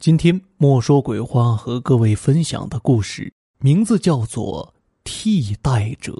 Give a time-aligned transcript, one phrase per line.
[0.00, 6.12] 今天莫说鬼话和各位分享的故事名字叫做《替代者》。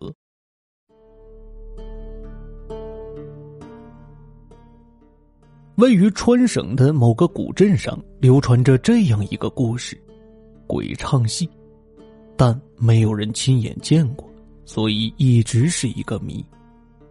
[5.76, 9.96] 位于川省的某个古镇上，流传着这样一个故事：
[10.66, 11.48] 鬼唱戏，
[12.36, 14.28] 但没有人亲眼见过，
[14.64, 16.44] 所以一直是一个谜。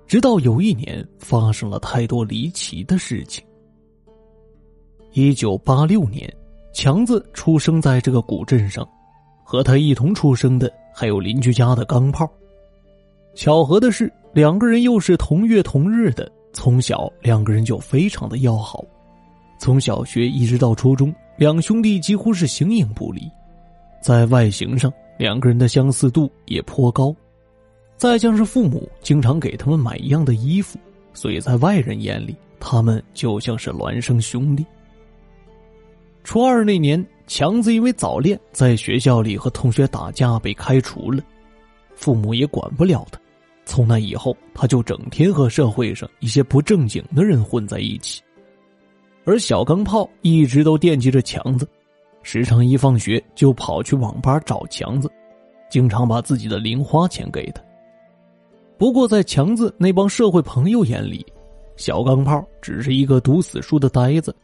[0.05, 3.41] 直到有一年，发生了太多离奇的事情。
[5.13, 6.29] 一九八六年。
[6.77, 8.87] 强子出生在这个古镇上，
[9.43, 12.29] 和他一同出生的还有邻居家的钢炮。
[13.33, 18.85] 巧合的是，两个人又是同月同日的，从小两个人就非常的要好。
[19.57, 23.27] 从小学一直到初中，两兄弟几乎是形影不离。
[23.99, 27.11] 在外形上，两个人的相似度也颇高。
[27.95, 30.77] 再像是父母经常给他们买一样的衣服，
[31.11, 34.63] 所以在外人眼里，他们就像是孪生兄弟。
[36.27, 41.23] 初二那年，强子因为早恋，在学校里和同学打架被开除了，
[41.95, 43.17] 父母也管不了他。
[43.63, 48.21] 从那以后，他就整天和社会上一些不正经的人混在一起。
[49.23, 51.65] 而小钢炮一直都惦记着强子，
[52.23, 55.09] 时常一放学就跑去网吧找强子，
[55.69, 57.63] 经常把自己的零花钱给他。
[58.77, 61.25] 不过，在强子那帮社会朋友眼里，
[61.77, 64.35] 小钢炮只是一个读死书的呆子。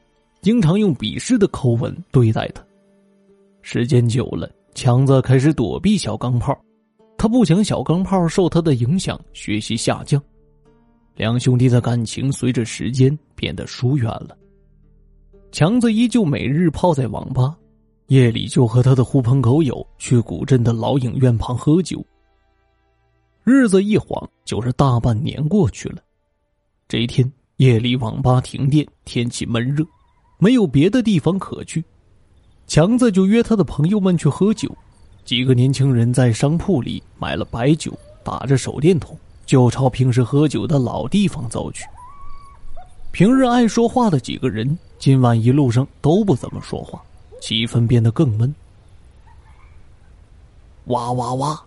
[0.44, 2.62] 经常用鄙视的口吻对待他。
[3.62, 6.54] 时间久了，强子开始躲避小钢炮，
[7.18, 10.22] 他不想小钢炮受他的影响学习下降。
[11.16, 14.38] 两兄弟的感情随着时间变得疏远了。
[15.50, 17.56] 强子依旧每日泡在网吧，
[18.08, 22.06] 夜里就和他的狐朋狗友去古镇的老影院旁喝酒。
[23.46, 26.02] 日子一晃就是大半年过去了。
[26.90, 29.86] 这一天夜里，网吧停电，天气闷热。
[30.38, 31.84] 没有别的地方可去，
[32.68, 34.76] 强子就约他的朋友们去喝酒。
[35.24, 41.86] 几个年轻人在商铺里买了白酒，打着手电筒就朝平时喝酒的老地方走去。
[43.12, 47.02] 平日爱说话的几个人，今晚一路上都不怎么说话，
[47.40, 48.54] 气氛变得更闷。
[50.86, 51.64] 哇哇哇，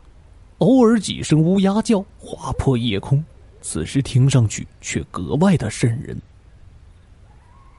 [0.58, 3.24] 偶尔几声乌鸦叫划破夜空，
[3.62, 6.20] 此时听上去却格外的瘆人。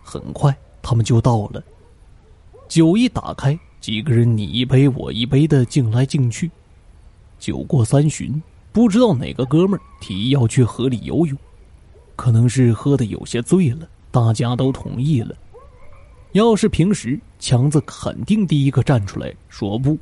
[0.01, 0.57] 很快。
[0.89, 1.61] 他们就到了，
[2.69, 6.49] 酒一打开，几个人你一杯我一杯的敬来敬去。
[7.37, 11.37] 酒过三巡，不知道哪个哥们儿提议要去河里游泳，
[12.15, 15.35] 可能是喝的有些醉了，大家都同意了。
[16.31, 19.97] 要是平时，强子肯定第一个站出来说不，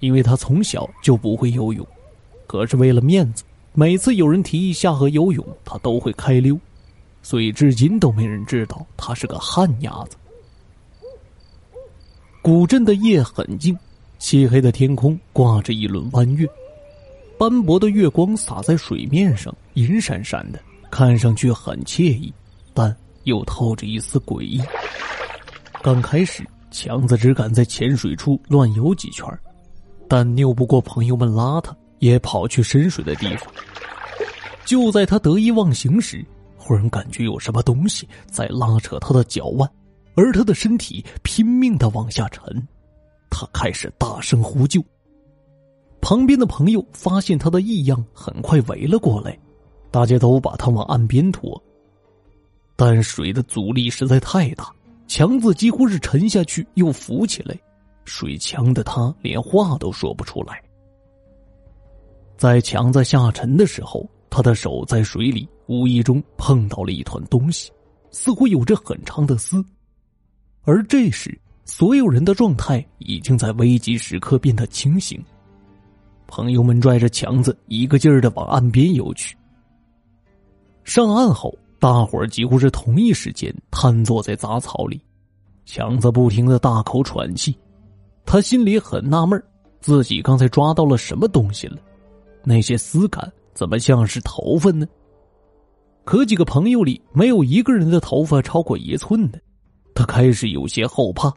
[0.00, 1.86] 因为他从小就不会游泳。
[2.48, 3.44] 可是为了面子，
[3.74, 6.58] 每次有人提议下河游泳，他都会开溜。
[7.28, 10.16] 所以至今都没人知道他是个旱鸭子。
[12.40, 13.76] 古镇的夜很静，
[14.20, 16.46] 漆黑的天空挂着一轮弯月，
[17.36, 22.32] 斑驳的月光洒在水面上，银闪闪的，看上去很惬意，
[22.72, 24.62] 但又透着一丝诡异。
[25.82, 29.26] 刚开始，强子只敢在浅水处乱游几圈，
[30.08, 33.52] 但拗不过朋友们拉他，也跑去深水的地方。
[34.64, 36.24] 就在他得意忘形时，
[36.66, 39.70] 忽然感觉有什么东西在拉扯他的脚腕，
[40.16, 42.42] 而他的身体拼命的往下沉，
[43.30, 44.82] 他开始大声呼救。
[46.00, 49.38] 旁边的朋友发现他的异样，很快围了过来，
[49.92, 51.62] 大家都把他往岸边拖。
[52.74, 54.68] 但水的阻力实在太大，
[55.06, 57.56] 强子几乎是沉下去又浮起来，
[58.04, 60.60] 水强的他连话都说不出来。
[62.36, 64.04] 在强子下沉的时候。
[64.36, 67.72] 他的手在水里无意中碰到了一团东西，
[68.10, 69.64] 似乎有着很长的丝。
[70.64, 75.18] 而这时，所有人的状态已经在危急时刻变得清醒。
[76.26, 79.34] 朋友们拽着强子，一个劲儿的往岸边游去。
[80.84, 85.00] 上岸后，大伙儿几乎是同一时间瘫坐在杂草里。
[85.64, 87.56] 强子不停的大口喘气，
[88.26, 89.42] 他心里很纳闷
[89.80, 91.78] 自己刚才抓到了什么东西了？
[92.44, 93.32] 那些丝杆。
[93.56, 94.86] 怎么像是头发呢？
[96.04, 99.40] 可几个朋友里没有一个人的头发超过一寸的，
[99.94, 101.32] 他开始有些后怕。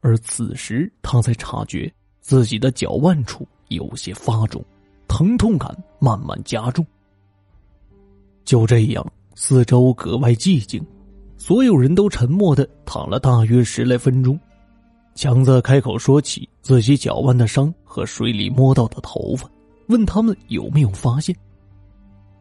[0.00, 4.64] 而此时，他才察觉自己的脚腕处有些发肿，
[5.08, 6.86] 疼痛感慢慢加重。
[8.44, 9.04] 就这样，
[9.34, 10.80] 四周格外寂静，
[11.36, 14.38] 所有人都沉默的躺了大约十来分钟。
[15.16, 19.50] 强子开口说起自己脚腕的伤和水里摸到的头发，
[19.88, 21.36] 问他们有没有发现。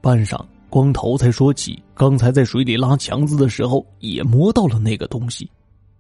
[0.08, 0.40] 半晌，
[0.70, 5.52] 光头才说起刚才在水里拉强子的时候，也摸到了那个东西，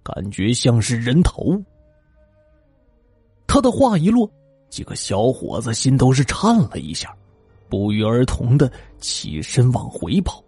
[0.02, 1.62] 感觉像是人头。
[3.46, 4.32] 他的话一落，
[4.70, 7.14] 几个小伙子心都是颤了一下，
[7.68, 8.72] 不约而同的
[9.02, 10.42] 起身往回跑。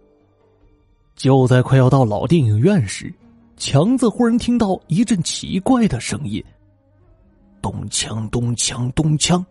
[1.14, 3.12] 就在快要到老电影院时，
[3.58, 6.42] 强子忽然听到一阵奇怪的声音：
[7.60, 9.44] 咚锵咚锵咚锵。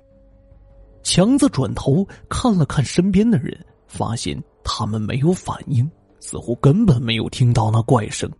[1.03, 3.55] 强子转头看了看身边的人，
[3.89, 5.89] 发现他们没有反应，
[6.21, 8.31] 似乎根本没有听到那怪声。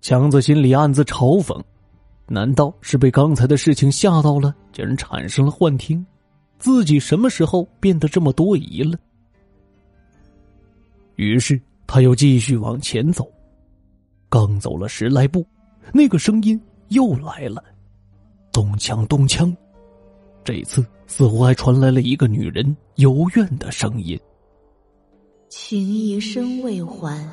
[0.00, 1.60] 强子心里暗自嘲讽：
[2.28, 6.04] 难道是被刚才的事情吓到了，竟然产生了幻听？
[6.58, 8.98] 自己什么时候变得这么多疑了？
[11.16, 13.28] 于是他又继续往前走，
[14.28, 15.46] 刚走了十来步，
[15.92, 17.62] 那个声音又来了，
[18.52, 19.54] 咚锵咚锵。
[20.44, 24.18] 这次似乎还传来了一个女人幽怨的声音
[25.48, 27.24] ：“情一生未还，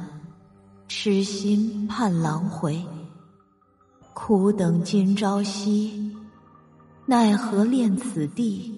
[0.87, 2.79] 痴心盼郎回。
[4.13, 6.11] 苦等今朝夕，
[7.05, 8.71] 奈何恋此地？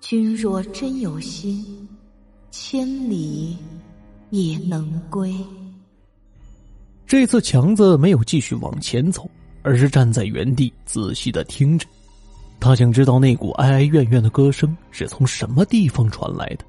[0.00, 1.88] 君若真有心，
[2.50, 3.56] 千里
[4.30, 5.34] 也能归。”
[7.06, 9.28] 这次强子没有继续往前走，
[9.62, 11.86] 而是站在原地仔细的听着。
[12.60, 16.64] 他想知道那股哀哀怨怨的歌声是从什么地方传来的。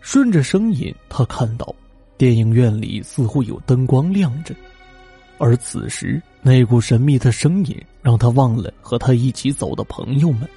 [0.00, 1.74] 顺着声音，他看到
[2.16, 4.54] 电影院里似乎有灯光亮着，
[5.38, 10.48] 而此时那股神秘的声音让他忘了和他一起走的朋友们。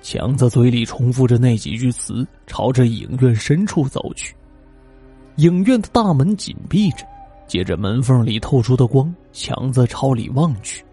[0.00, 4.34] 强子嘴里重复着那几句词，朝着影院深处走去。
[5.36, 7.06] 影院的大门紧闭着，
[7.46, 10.84] 借着门缝里透出的光，强子朝里望去。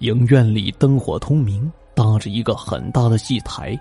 [0.00, 3.78] 影院里灯火通明，搭着一个很大的戏台，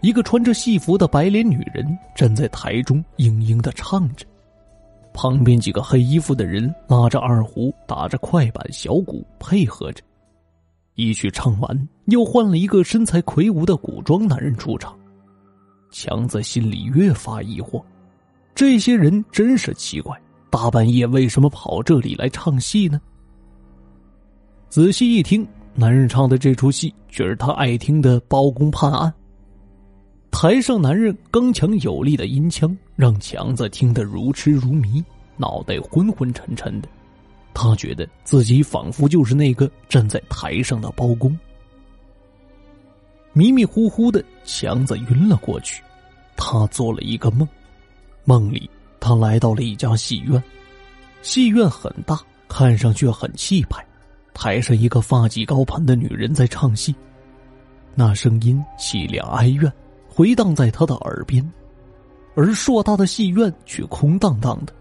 [0.00, 4.24] 一个穿着戏服的白脸女人站在台中，嘤嘤的唱着。
[5.12, 10.04] 旁边几个黑衣服的人拉着二胡，打着快板小鼓，配合着。
[10.94, 14.96] 一曲唱完，又换了一个身材魁梧的古装男人出场。
[15.90, 17.82] 强子心里越发疑惑，
[18.54, 20.16] 这些人真是奇怪，
[20.48, 23.00] 大半夜为什么跑这里来唱戏呢？
[24.70, 25.44] 仔细一听，
[25.74, 29.12] 男人唱的这出戏却是他爱听的包公判案。
[30.30, 35.04] 台上男人刚强有力的音腔让强子听得如痴如迷，
[35.36, 36.88] 脑袋昏昏沉沉的。
[37.52, 41.36] 他觉得自己仿佛就是那个站在台上的包公。
[43.32, 45.82] 迷迷糊糊的，强子晕了过去。
[46.36, 47.46] 他做了一个梦，
[48.24, 48.70] 梦里
[49.00, 50.40] 他来到了一家戏院，
[51.22, 53.84] 戏院很大，看上去很气派。
[54.34, 56.94] 台上一个发髻高盘的女人在唱戏，
[57.94, 59.70] 那声音凄凉哀怨，
[60.08, 61.46] 回荡在他的耳边。
[62.34, 64.72] 而硕大的戏院却空荡荡的，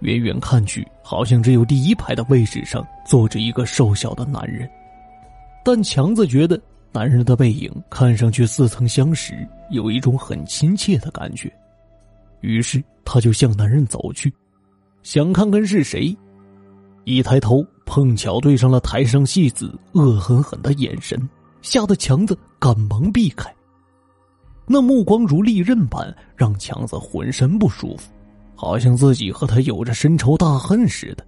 [0.00, 4.68] 远远看去，好像只有第一排的位置上坐着一个瘦小的男人。
[5.64, 6.60] 但强子觉得
[6.92, 11.52] 男人的背影看上去似曾相识，有一种很亲切的感觉。
[12.40, 14.32] 于是他就向男人走去，
[15.02, 16.16] 想看看是谁。
[17.04, 21.28] 一抬头，碰巧对上了台上戏子恶狠狠的眼神，
[21.60, 23.52] 吓得强子赶忙避开。
[24.66, 28.10] 那目光如利刃般，让强子浑身不舒服，
[28.54, 31.26] 好像自己和他有着深仇大恨似的。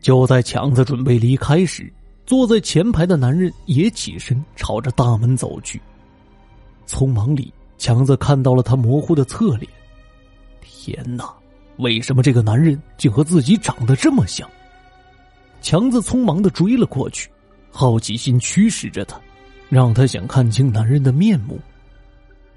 [0.00, 1.92] 就在强子准备离开时，
[2.26, 5.80] 坐在前排的男人也起身朝着大门走去。
[6.86, 9.68] 匆忙里，强子看到了他模糊的侧脸。
[10.60, 11.32] 天哪！
[11.78, 14.48] 为什么这个男人竟和自己长得这么像？
[15.62, 17.30] 强子匆忙的追了过去，
[17.70, 19.18] 好奇心驱使着他，
[19.70, 21.58] 让他想看清男人的面目。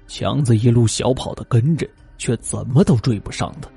[0.08, 3.70] 强子一路小跑的跟着，却怎么都追不上他。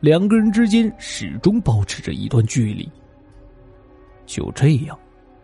[0.00, 2.90] 两个人之间始终保持着一段距离。
[4.24, 4.98] 就这样，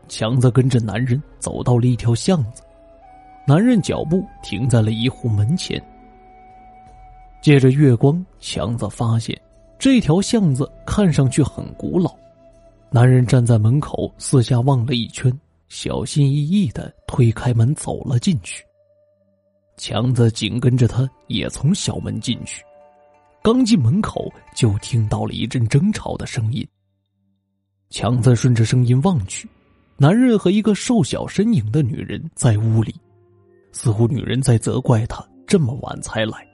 [0.08, 2.62] 强子跟着男人走到了一条巷子，
[3.46, 5.82] 男人脚步停在了一户门前。
[7.42, 9.38] 借着月光，强子发现
[9.78, 12.16] 这条巷子看上去很古老。
[12.90, 15.32] 男人站在门口，四下望了一圈，
[15.68, 18.64] 小心翼翼的推开门走了进去。
[19.76, 22.64] 强子紧跟着他，也从小门进去。
[23.42, 26.66] 刚进门口，就听到了一阵争吵的声音。
[27.90, 29.48] 强子顺着声音望去，
[29.96, 32.94] 男人和一个瘦小身影的女人在屋里，
[33.72, 36.46] 似乎女人在责怪他这么晚才来。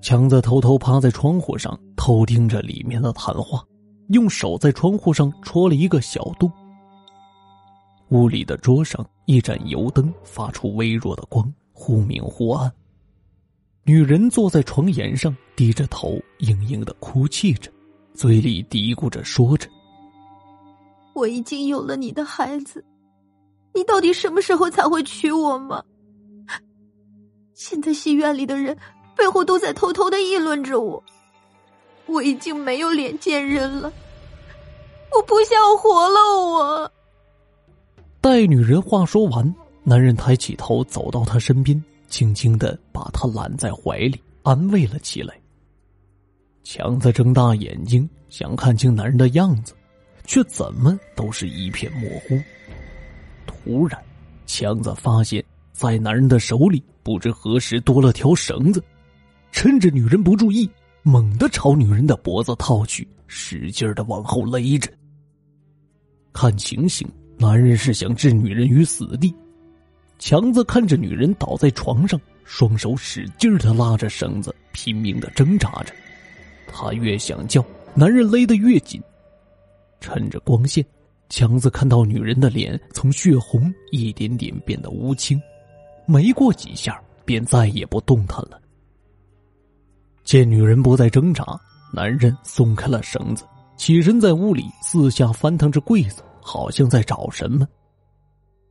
[0.00, 3.62] 强子偷偷趴在窗户上，偷听着里面的谈话，
[4.08, 6.50] 用手在窗户上戳了一个小洞。
[8.08, 12.72] 屋里的桌上，一盏油灯发出微弱的光，忽明忽暗。
[13.84, 16.10] 女人坐在床沿上，低着头，
[16.40, 17.70] 嘤嘤的哭泣着，
[18.14, 19.68] 嘴里嘀咕着说着
[21.14, 22.84] ：“我已经有了你的孩子，
[23.74, 25.82] 你到底什么时候才会娶我吗？
[27.54, 28.76] 现在戏院里的人
[29.16, 31.02] 背后都在偷偷的议论着我，
[32.08, 33.92] 我已经没有脸见人了，
[35.14, 36.92] 我不想活了，我。”
[38.20, 45.38] 待女人话说完，男人抬起头走到她身边，轻轻的把她揽在怀里，安慰了起来。
[46.64, 49.72] 强子睁大眼睛想看清男人的样子，
[50.26, 52.38] 却怎么都是一片模糊。
[53.46, 54.02] 突然，
[54.46, 58.82] 强子发现，在男人的手里不知何时多了条绳子，
[59.52, 60.68] 趁着女人不注意，
[61.08, 64.92] 猛地朝女人的脖子套去，使劲的往后勒着。
[66.34, 69.34] 看情形，男人是想置女人于死地。
[70.18, 75.94] 强子看着女人倒在床上，双手使劲的拉着绳子，拼命的挣扎着。
[76.66, 79.02] 他越想叫，男人勒得越紧。
[80.00, 80.84] 趁着光线，
[81.30, 85.40] 强子看到女人的脸从血红一点点变得乌青，
[86.04, 88.60] 没过几下便再也不动弹了。
[90.28, 91.42] 见女人不再挣扎，
[91.90, 93.46] 男人松开了绳子，
[93.78, 97.66] 起身在屋里四下翻腾着柜子，好像在找什么。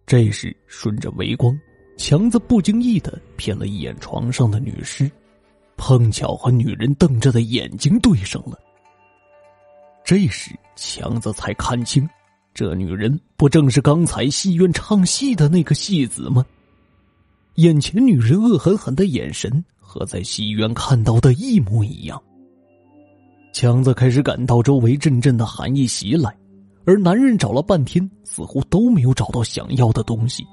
[0.06, 1.60] 这时，顺着微光，
[1.98, 5.10] 强子不经意的瞥了一眼床上的女尸。
[5.78, 8.56] 碰巧和女人瞪着的眼睛对上了。
[10.06, 12.08] 这时，强子才看清，
[12.54, 16.46] 这女人不正是刚才戏院唱戏的那个戏子吗？
[17.56, 22.22] 眼前女人恶狠狠的眼神和在西院看到的一模一样。
[23.54, 26.36] 强子开始感到周围阵阵的寒意袭来，
[26.86, 30.46] 而男人找了半天，似乎都没有找到想要的东西，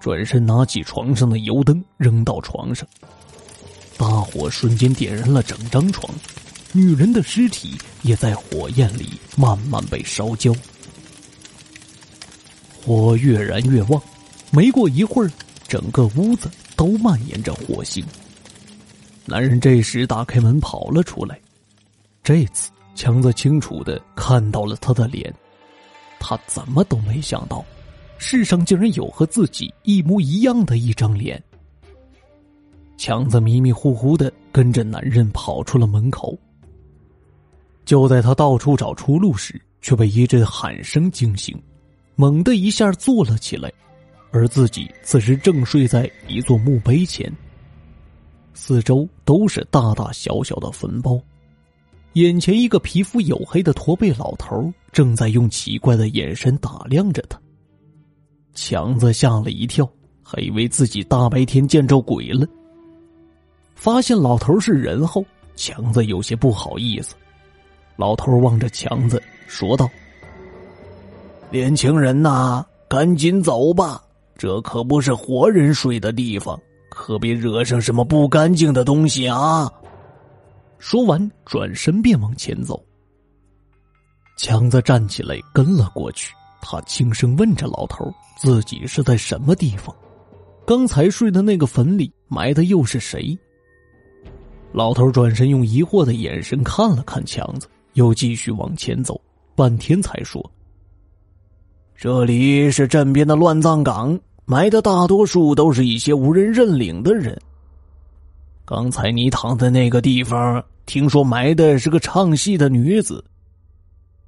[0.00, 2.88] 转身拿起床上的油灯扔到床上。
[3.98, 6.12] 大火瞬间点燃了整张床，
[6.72, 10.52] 女人的尸体也在火焰里慢慢被烧焦。
[12.84, 14.02] 火越燃越旺，
[14.50, 15.30] 没过一会儿，
[15.68, 18.04] 整个屋子都蔓延着火星。
[19.32, 21.40] 男人这时打开门跑了出来，
[22.22, 25.32] 这次强子清楚的看到了他的脸，
[26.20, 27.64] 他怎么都没想到，
[28.18, 31.42] 世上竟然有和自己一模一样的一张脸。
[32.98, 36.38] 强子迷迷糊糊的跟着男人跑出了门口。
[37.86, 41.58] 就在他到处找出路时，却被一阵喊声惊醒，
[42.16, 43.72] 猛地一下坐了起来，
[44.30, 47.32] 而自己此时正睡在一座墓碑前。
[48.54, 51.20] 四周都是大大小小的坟包，
[52.14, 57.40] 眼前一个皮肤黝黑的驼背老头正在用奇怪的眼神打量着他。
[58.54, 59.90] 强子吓了一跳，
[60.22, 62.46] 还以为自己大白天见着鬼了。
[63.74, 65.24] 发现老头是人后，
[65.56, 67.14] 强子有些不好意思。
[67.96, 69.88] 老头望着强子说道
[71.50, 74.02] ：“年轻人呐，赶紧走吧，
[74.36, 76.60] 这可不是活人睡的地方，
[77.04, 79.68] 可别惹上什么不干净的东西啊！”
[80.78, 82.80] 说完，转身便往前走。
[84.38, 89.92] 强子站起来跟了过去，他轻声问着老头：“自己是在什么地方？
[90.64, 93.36] 刚才睡的那个坟里埋的又是谁？”
[94.70, 99.20] 老头转身，用疑惑的眼神看了看强子，又继续往前走，
[99.56, 100.40] 半天才说
[101.98, 107.40] ：“这里是镇边的乱葬岗，埋的大多数都是一些无人认领的人。
[108.64, 113.24] 刚才你躺在那个地方，听说埋的是个唱戏的女子，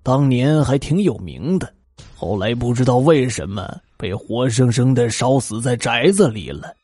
[0.02, 1.73] 当年还挺有名的，
[2.16, 6.75] 后来不知道为什么被活生生的烧死在宅子里了。”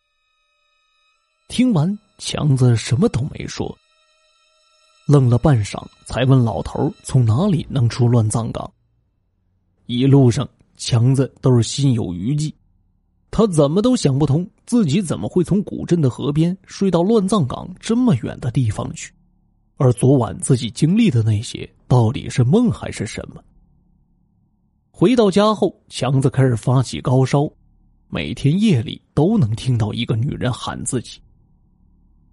[1.49, 1.99] 听完。
[2.23, 3.75] 强子什么都没说，
[5.07, 8.71] 愣了半晌，才问老头从哪里能出乱葬岗。
[9.87, 10.47] 一路上，
[10.77, 12.55] 强子都是心有余悸，
[13.31, 19.13] 他怎么都想不通，自己怎么会从古镇的河边睡到乱葬岗这么远的地方去，
[19.77, 23.43] 而昨晚自己经历的那些到底是梦还是什么？
[24.91, 27.49] 回到家后，强子开始发起高烧，
[28.09, 31.21] 每天夜里都能听到一个女人喊自己。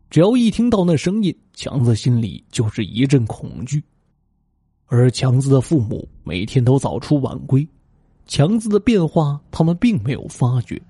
[0.09, 3.83] 只要一听到那声音，强子心里就是一阵恐惧。
[4.87, 7.67] 而强子的父母每天都早出晚归，
[8.25, 10.81] 强子的变化他们并没有发觉。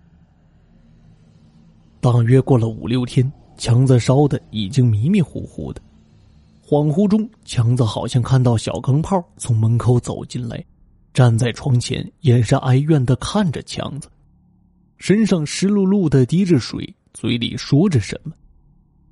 [2.09, 5.81] 大约过了五六天，强子烧的已经迷迷糊糊的，
[6.65, 10.63] 恍惚中，强子好像看到小钢炮从门口走进来，
[11.13, 14.07] 站在窗前，眼神哀怨的看着强子，
[14.99, 18.31] 身上湿漉漉的滴着水，嘴里说着什么。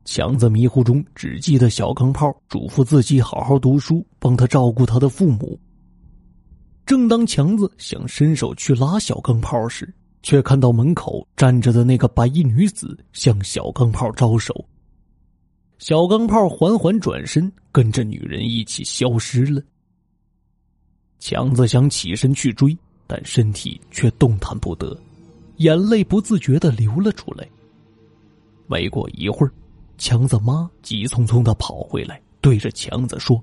[0.06, 5.60] 强子迷糊中只记得小钢炮嘱咐自己好好读书，帮他照顾他的父母。
[6.86, 9.94] 正当强子想伸手去拉小钢炮时，
[10.26, 14.66] 却看到门口站着的那个白衣女子向小钢炮招手。
[15.78, 19.62] 小钢炮缓缓转身，跟着女人一起消失了。
[21.20, 25.00] 强子想起身去追，但身体却动弹不得，
[25.58, 27.48] 眼泪不自觉的流了出来。
[28.66, 29.54] 没过一会儿，
[30.00, 33.40] 强子妈急匆匆的跑回来，对着强子说：“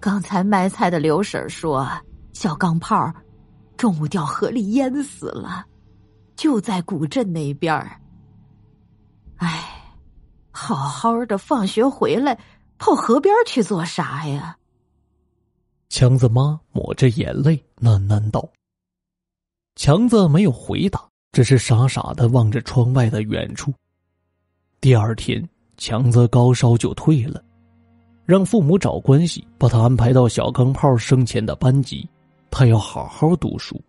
[0.00, 1.88] 刚才卖菜的刘婶说，
[2.32, 3.14] 小钢炮
[3.78, 5.64] 中午掉河里淹死了，
[6.36, 7.98] 就在古镇那边儿。
[9.36, 9.94] 哎，
[10.50, 12.38] 好好的放学回来，
[12.76, 14.58] 跑河边去做啥呀？”
[15.88, 18.46] 强子妈抹着眼泪喃喃道
[19.76, 23.72] ：“强子没有回答。”只是傻傻的望着窗外的远处。
[24.80, 27.44] 第二天，强子高烧就退了，
[28.24, 32.08] 让父母找关系把他安排到小钢炮生前的班级，
[32.50, 33.80] 他要好好读书。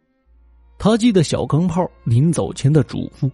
[0.78, 3.30] 他记得小钢炮临走前的嘱咐，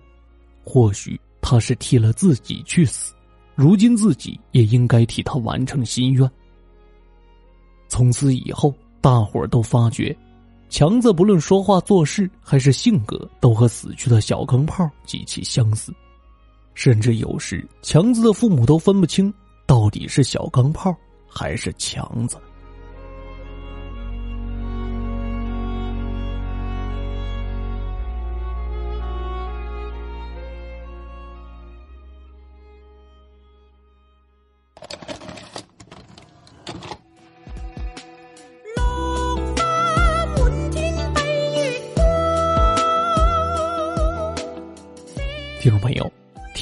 [0.63, 3.13] 或许他是替了自己去死，
[3.53, 6.29] 如今自己也应该替他完成心愿。
[7.87, 10.15] 从此以后，大伙儿都发觉。
[10.67, 15.93] 强子不论说话做事还是性格，都和死去的小钢炮极其相似，
[16.73, 19.31] 甚至有时强子的父母都分不清
[19.67, 20.93] 到底是小钢炮
[21.27, 22.37] 还是强子。